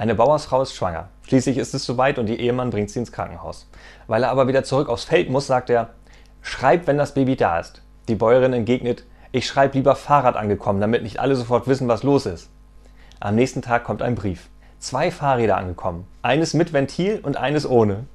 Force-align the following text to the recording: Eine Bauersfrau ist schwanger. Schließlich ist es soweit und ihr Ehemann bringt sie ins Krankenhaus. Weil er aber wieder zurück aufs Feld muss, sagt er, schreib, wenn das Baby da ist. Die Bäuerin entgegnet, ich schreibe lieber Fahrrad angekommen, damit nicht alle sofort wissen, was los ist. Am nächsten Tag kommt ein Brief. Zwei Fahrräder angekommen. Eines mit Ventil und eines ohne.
Eine 0.00 0.14
Bauersfrau 0.14 0.62
ist 0.62 0.74
schwanger. 0.74 1.10
Schließlich 1.28 1.58
ist 1.58 1.74
es 1.74 1.84
soweit 1.84 2.18
und 2.18 2.30
ihr 2.30 2.38
Ehemann 2.38 2.70
bringt 2.70 2.88
sie 2.88 3.00
ins 3.00 3.12
Krankenhaus. 3.12 3.68
Weil 4.06 4.22
er 4.22 4.30
aber 4.30 4.48
wieder 4.48 4.64
zurück 4.64 4.88
aufs 4.88 5.04
Feld 5.04 5.28
muss, 5.28 5.46
sagt 5.46 5.68
er, 5.68 5.90
schreib, 6.40 6.86
wenn 6.86 6.96
das 6.96 7.12
Baby 7.12 7.36
da 7.36 7.58
ist. 7.60 7.82
Die 8.08 8.14
Bäuerin 8.14 8.54
entgegnet, 8.54 9.04
ich 9.30 9.46
schreibe 9.46 9.76
lieber 9.76 9.94
Fahrrad 9.94 10.36
angekommen, 10.36 10.80
damit 10.80 11.02
nicht 11.02 11.20
alle 11.20 11.36
sofort 11.36 11.68
wissen, 11.68 11.86
was 11.86 12.02
los 12.02 12.24
ist. 12.24 12.48
Am 13.20 13.34
nächsten 13.34 13.60
Tag 13.60 13.84
kommt 13.84 14.00
ein 14.00 14.14
Brief. 14.14 14.48
Zwei 14.78 15.10
Fahrräder 15.10 15.58
angekommen. 15.58 16.06
Eines 16.22 16.54
mit 16.54 16.72
Ventil 16.72 17.20
und 17.22 17.36
eines 17.36 17.68
ohne. 17.68 18.06